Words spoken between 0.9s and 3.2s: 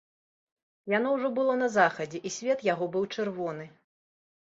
Яно ўжо было на захадзе, і свет яго быў